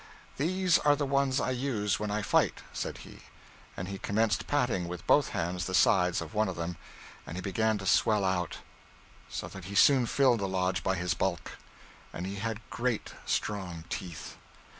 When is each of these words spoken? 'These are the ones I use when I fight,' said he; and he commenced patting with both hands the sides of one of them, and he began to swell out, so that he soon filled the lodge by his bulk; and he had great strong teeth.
'These 0.37 0.79
are 0.79 0.95
the 0.95 1.05
ones 1.05 1.39
I 1.39 1.51
use 1.51 1.99
when 1.99 2.09
I 2.09 2.23
fight,' 2.23 2.63
said 2.73 2.97
he; 3.05 3.19
and 3.77 3.87
he 3.87 3.99
commenced 3.99 4.47
patting 4.47 4.87
with 4.87 5.05
both 5.05 5.29
hands 5.29 5.65
the 5.65 5.75
sides 5.75 6.21
of 6.21 6.33
one 6.33 6.47
of 6.49 6.55
them, 6.55 6.75
and 7.27 7.37
he 7.37 7.41
began 7.41 7.77
to 7.77 7.85
swell 7.85 8.25
out, 8.25 8.57
so 9.29 9.47
that 9.49 9.65
he 9.65 9.75
soon 9.75 10.07
filled 10.07 10.39
the 10.39 10.47
lodge 10.47 10.81
by 10.81 10.95
his 10.95 11.13
bulk; 11.13 11.51
and 12.11 12.25
he 12.25 12.37
had 12.37 12.67
great 12.71 13.13
strong 13.27 13.83
teeth. 13.89 14.37